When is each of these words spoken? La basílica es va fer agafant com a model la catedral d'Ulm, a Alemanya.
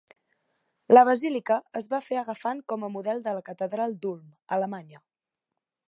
La 0.97 1.03
basílica 1.09 1.57
es 1.81 1.89
va 1.91 2.01
fer 2.07 2.17
agafant 2.21 2.65
com 2.73 2.87
a 2.87 2.91
model 2.97 3.23
la 3.39 3.45
catedral 3.51 3.95
d'Ulm, 4.07 4.33
a 4.49 4.57
Alemanya. 4.59 5.05